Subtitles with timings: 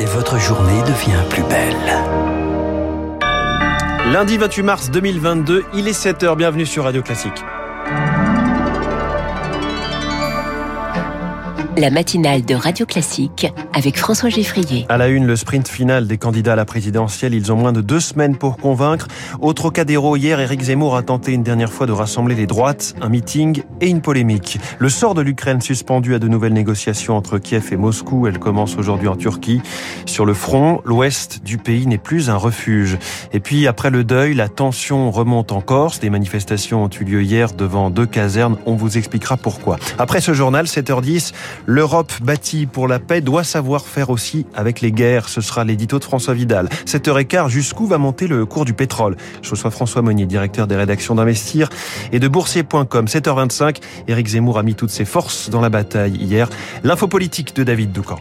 [0.00, 1.76] et votre journée devient plus belle.
[4.12, 7.42] Lundi 28 mars 2022, il est 7h, bienvenue sur Radio Classique.
[11.76, 14.86] La matinale de Radio Classique avec François Geffrier.
[14.88, 17.34] À la une, le sprint final des candidats à la présidentielle.
[17.34, 19.08] Ils ont moins de deux semaines pour convaincre.
[19.40, 23.08] Au Trocadéro, hier, Éric Zemmour a tenté une dernière fois de rassembler les droites, un
[23.08, 24.60] meeting et une polémique.
[24.78, 28.28] Le sort de l'Ukraine suspendu à de nouvelles négociations entre Kiev et Moscou.
[28.28, 29.60] Elle commence aujourd'hui en Turquie.
[30.06, 32.98] Sur le front, l'ouest du pays n'est plus un refuge.
[33.32, 35.98] Et puis, après le deuil, la tension remonte en Corse.
[35.98, 38.58] Des manifestations ont eu lieu hier devant deux casernes.
[38.64, 39.78] On vous expliquera pourquoi.
[39.98, 41.32] Après ce journal, 7h10,
[41.66, 45.28] L'Europe bâtie pour la paix doit savoir faire aussi avec les guerres.
[45.28, 46.68] Ce sera l'édito de François Vidal.
[46.86, 49.16] 7h15, jusqu'où va monter le cours du pétrole?
[49.42, 51.68] Je reçois François Monnier, directeur des rédactions d'Investir
[52.12, 53.06] et de Boursier.com.
[53.06, 53.76] 7h25,
[54.08, 56.48] Éric Zemmour a mis toutes ses forces dans la bataille hier.
[56.82, 58.18] L'info politique de David Doucan.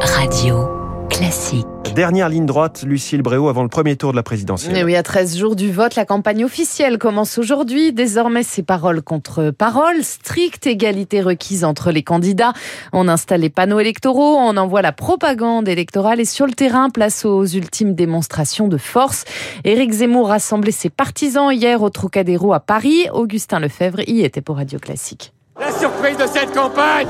[0.00, 0.77] Radio
[1.18, 1.66] classique.
[1.96, 4.76] Dernière ligne droite, Lucille Bréau, avant le premier tour de la présidentielle.
[4.76, 7.92] Et oui, à 13 jours du vote, la campagne officielle commence aujourd'hui.
[7.92, 12.52] Désormais, c'est parole contre parole, stricte égalité requise entre les candidats.
[12.92, 17.24] On installe les panneaux électoraux, on envoie la propagande électorale et sur le terrain, place
[17.24, 19.24] aux ultimes démonstrations de force.
[19.64, 23.08] Éric Zemmour rassemblait ses partisans hier au Trocadéro à Paris.
[23.12, 25.32] Augustin Lefebvre y était pour Radio Classique.
[25.78, 27.06] Surprise de cette campagne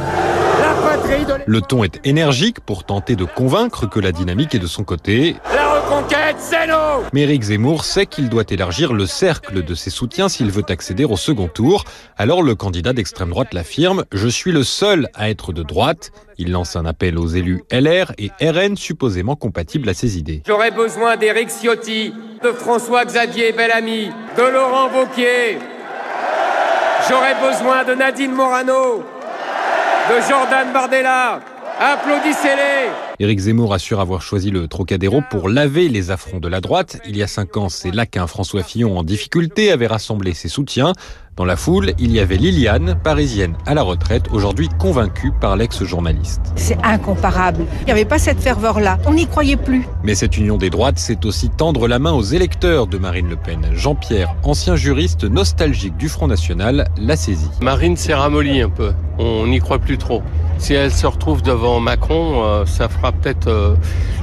[0.60, 1.34] La patrie de...
[1.46, 5.36] Le ton est énergique pour tenter de convaincre que la dynamique est de son côté.
[5.54, 9.88] La reconquête, c'est nous Mais Éric Zemmour sait qu'il doit élargir le cercle de ses
[9.88, 11.84] soutiens s'il veut accéder au second tour.
[12.18, 16.10] Alors le candidat d'extrême droite l'affirme, je suis le seul à être de droite.
[16.36, 20.42] Il lance un appel aux élus LR et RN supposément compatibles à ses idées.
[20.46, 25.58] J'aurais besoin d'Éric Ciotti, de François-Xavier Bellamy, de Laurent Wauquiez,
[27.08, 29.02] J'aurais besoin de Nadine Morano,
[30.10, 31.40] de Jordan Bardella.
[31.80, 32.90] Applaudissez-les
[33.20, 37.00] Éric Zemmour assure avoir choisi le Trocadéro pour laver les affronts de la droite.
[37.06, 40.48] Il y a cinq ans, c'est là qu'un François Fillon en difficulté avait rassemblé ses
[40.48, 40.92] soutiens.
[41.36, 46.40] Dans la foule, il y avait Liliane, parisienne à la retraite, aujourd'hui convaincue par l'ex-journaliste.
[46.56, 47.64] C'est incomparable.
[47.82, 48.98] Il n'y avait pas cette ferveur-là.
[49.06, 49.86] On n'y croyait plus.
[50.02, 53.36] Mais cette union des droites, c'est aussi tendre la main aux électeurs de Marine Le
[53.36, 53.68] Pen.
[53.72, 57.48] Jean-Pierre, ancien juriste nostalgique du Front National, l'a saisi.
[57.62, 58.92] Marine s'est ramollie un peu.
[59.18, 60.24] On n'y croit plus trop.
[60.58, 63.74] Si elle se retrouve devant Macron, euh, ça fera peut-être euh,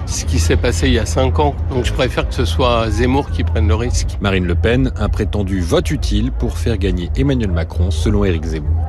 [0.06, 1.56] ce qui s'est passé il y a cinq ans.
[1.72, 4.18] Donc je préfère que ce soit Zemmour qui prenne le risque.
[4.22, 8.85] Marine Le Pen, un prétendu vote utile pour faire gagner Emmanuel Macron, selon Éric Zemmour.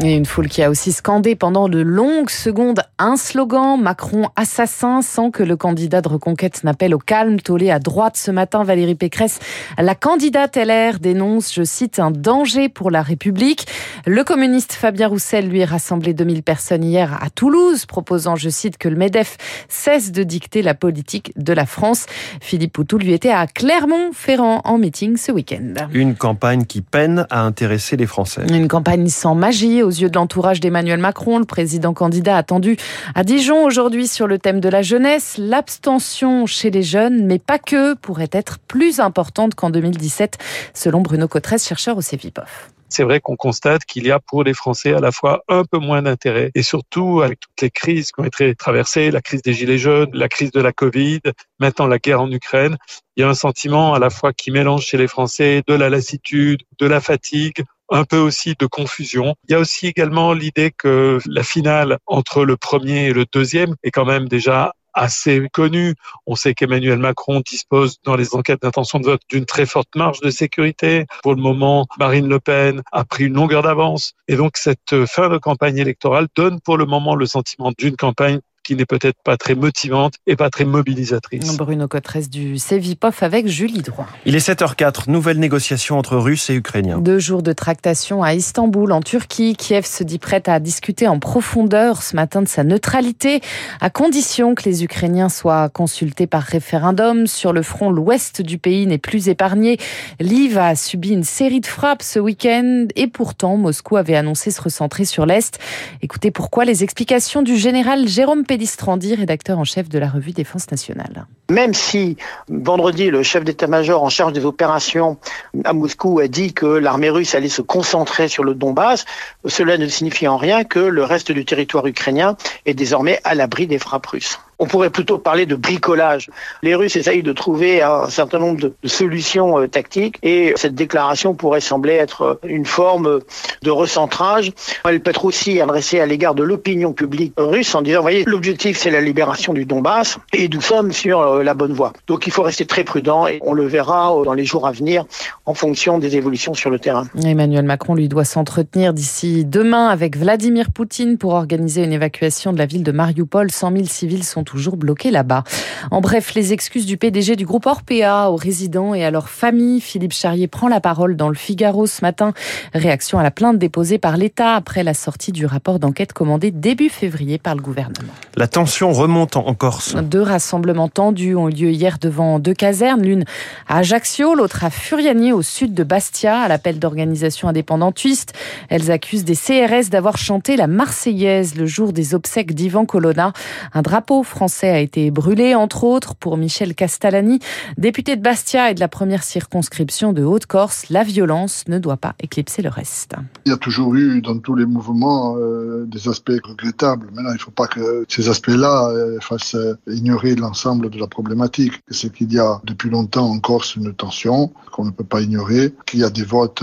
[0.00, 5.02] Et une foule qui a aussi scandé pendant de longues secondes un slogan Macron assassin
[5.02, 7.40] sans que le candidat de reconquête n'appelle au calme.
[7.40, 9.40] Tollé à droite ce matin, Valérie Pécresse,
[9.76, 13.66] la candidate LR dénonce, je cite, un danger pour la République.
[14.06, 18.78] Le communiste Fabien Roussel lui a rassemblé 2000 personnes hier à Toulouse, proposant, je cite,
[18.78, 19.36] que le MEDEF
[19.68, 22.06] cesse de dicter la politique de la France.
[22.40, 25.74] Philippe Poutou lui était à Clermont-Ferrand en meeting ce week-end.
[25.92, 28.42] Une campagne qui peine à intéresser les Français.
[28.48, 32.76] Une campagne sans magie aux yeux de l'entourage d'Emmanuel Macron, le président candidat attendu
[33.14, 35.36] à Dijon aujourd'hui sur le thème de la jeunesse.
[35.38, 40.36] L'abstention chez les jeunes, mais pas que, pourrait être plus importante qu'en 2017,
[40.74, 44.54] selon Bruno Cotresse, chercheur au CEVIPOF c'est vrai qu'on constate qu'il y a pour les
[44.54, 48.20] Français à la fois un peu moins d'intérêt et surtout avec toutes les crises qui
[48.20, 51.20] ont été traversées, la crise des gilets jaunes, la crise de la Covid,
[51.58, 52.78] maintenant la guerre en Ukraine,
[53.16, 55.90] il y a un sentiment à la fois qui mélange chez les Français de la
[55.90, 59.34] lassitude, de la fatigue, un peu aussi de confusion.
[59.48, 63.74] Il y a aussi également l'idée que la finale entre le premier et le deuxième
[63.82, 65.94] est quand même déjà assez connue.
[66.26, 70.20] On sait qu'Emmanuel Macron dispose dans les enquêtes d'intention de vote d'une très forte marge
[70.20, 71.06] de sécurité.
[71.22, 74.14] Pour le moment, Marine Le Pen a pris une longueur d'avance.
[74.26, 78.40] Et donc cette fin de campagne électorale donne pour le moment le sentiment d'une campagne
[78.68, 81.56] qui n'est peut-être pas très motivante et pas très mobilisatrice.
[81.56, 84.06] Bruno Cotresse du Cevipof avec Julie Droit.
[84.26, 86.98] Il est 7h04, nouvelle négociation entre Russes et Ukrainiens.
[86.98, 89.56] Deux jours de tractation à Istanbul, en Turquie.
[89.56, 93.40] Kiev se dit prête à discuter en profondeur ce matin de sa neutralité,
[93.80, 97.26] à condition que les Ukrainiens soient consultés par référendum.
[97.26, 99.78] Sur le front, l'ouest du pays n'est plus épargné.
[100.20, 104.60] Lviv a subi une série de frappes ce week-end et pourtant Moscou avait annoncé se
[104.60, 105.58] recentrer sur l'est.
[106.02, 110.32] Écoutez pourquoi les explications du général Jérôme Pédis Strandi, rédacteur en chef de la revue
[110.32, 111.26] Défense nationale.
[111.48, 112.16] Même si
[112.48, 115.16] vendredi, le chef d'état-major en charge des opérations
[115.62, 119.04] à Moscou a dit que l'armée russe allait se concentrer sur le Donbass,
[119.44, 123.68] cela ne signifie en rien que le reste du territoire ukrainien est désormais à l'abri
[123.68, 124.40] des frappes russes.
[124.60, 126.30] On pourrait plutôt parler de bricolage.
[126.62, 131.34] Les Russes essayent de trouver un certain nombre de solutions euh, tactiques et cette déclaration
[131.34, 133.20] pourrait sembler être une forme
[133.62, 134.50] de recentrage.
[134.84, 138.78] Elle peut être aussi adressée à l'égard de l'opinion publique russe en disant, voyez, l'objectif
[138.78, 141.92] c'est la libération du Donbass et nous sommes sur euh, la bonne voie.
[142.08, 144.72] Donc il faut rester très prudent et on le verra euh, dans les jours à
[144.72, 145.04] venir
[145.46, 147.06] en fonction des évolutions sur le terrain.
[147.24, 152.58] Emmanuel Macron lui doit s'entretenir d'ici demain avec Vladimir Poutine pour organiser une évacuation de
[152.58, 153.50] la ville de Mariupol.
[153.50, 155.44] 100 000 civils sont toujours bloqués là-bas.
[155.90, 159.80] En bref, les excuses du PDG du groupe Orpea aux résidents et à leurs familles.
[159.80, 162.32] Philippe Charrier prend la parole dans le Figaro ce matin.
[162.72, 166.88] Réaction à la plainte déposée par l'État après la sortie du rapport d'enquête commandé début
[166.88, 168.12] février par le gouvernement.
[168.36, 169.96] La tension remonte en Corse.
[169.96, 173.24] Deux rassemblements tendus ont eu lieu hier devant deux casernes, l'une
[173.68, 178.32] à Ajaccio, l'autre à Furiani au sud de Bastia, à l'appel d'organisations indépendantistes.
[178.70, 183.34] Elles accusent des CRS d'avoir chanté la Marseillaise le jour des obsèques d'Ivan Colonna.
[183.74, 187.40] Un drapeau français a été brûlé, entre autres, pour Michel Castellani,
[187.76, 190.90] député de Bastia et de la première circonscription de Haute-Corse.
[190.90, 193.14] La violence ne doit pas éclipser le reste.
[193.46, 197.08] Il y a toujours eu dans tous les mouvements euh, des aspects regrettables.
[197.12, 201.06] Maintenant, il ne faut pas que ces aspects-là euh, fassent euh, ignorer l'ensemble de la
[201.06, 201.72] problématique.
[201.90, 205.74] C'est qu'il y a depuis longtemps en Corse une tension qu'on ne peut pas ignorer,
[205.86, 206.62] qu'il y a des votes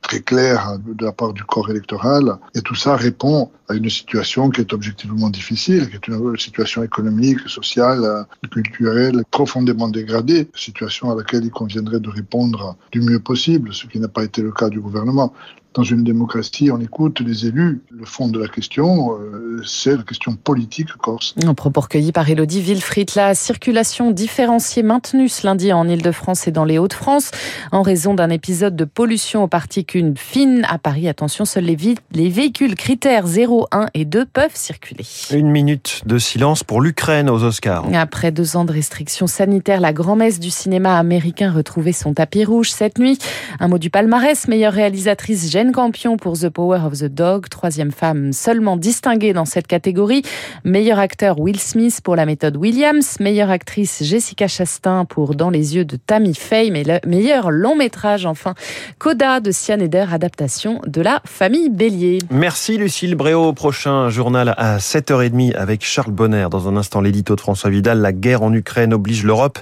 [0.00, 4.50] très clairs de la part du corps électoral, et tout ça répond à une situation
[4.50, 7.03] qui est objectivement difficile, qui est une situation économique,
[7.48, 13.86] sociale, culturelle profondément dégradée, situation à laquelle il conviendrait de répondre du mieux possible, ce
[13.86, 15.32] qui n'a pas été le cas du gouvernement
[15.74, 17.82] dans une démocratie, on écoute les élus.
[17.90, 21.34] Le fond de la question, euh, c'est la question politique corse.
[21.44, 23.10] Un propos recueilli par Elodie Wilfried.
[23.16, 27.32] La circulation différenciée maintenue ce lundi en Ile-de-France et dans les Hauts-de-France
[27.72, 31.08] en raison d'un épisode de pollution aux particules fines à Paris.
[31.08, 31.76] Attention, seuls les,
[32.12, 35.04] les véhicules critères 0, 1 et 2 peuvent circuler.
[35.32, 37.86] Une minute de silence pour l'Ukraine aux Oscars.
[37.94, 42.70] Après deux ans de restrictions sanitaires, la grand-messe du cinéma américain retrouvait son tapis rouge
[42.70, 43.18] cette nuit.
[43.58, 47.92] Un mot du palmarès, meilleure réalisatrice Jane Campion pour The Power of the Dog, troisième
[47.92, 50.22] femme seulement distinguée dans cette catégorie.
[50.64, 55.76] Meilleur acteur Will Smith pour La méthode Williams, meilleure actrice Jessica Chastain pour Dans les
[55.76, 58.54] yeux de Tammy Faye, mais le meilleur long métrage enfin
[58.98, 62.18] Coda de Sian Eder, adaptation de la famille Bélier.
[62.30, 63.52] Merci Lucille Bréau.
[63.52, 66.48] Prochain journal à 7h30 avec Charles Bonner.
[66.50, 68.00] Dans un instant, l'édito de François Vidal.
[68.00, 69.58] La guerre en Ukraine oblige l'Europe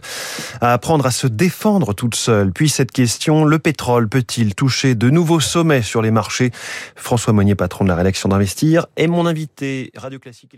[0.60, 2.52] à apprendre à se défendre toute seule.
[2.52, 6.50] Puis cette question, le pétrole peut-il toucher de nouveaux sommets sur les marchés
[6.96, 9.90] François Monnier, patron de la rédaction d'Investir, est mon invité.
[9.94, 10.56] Radio Classique,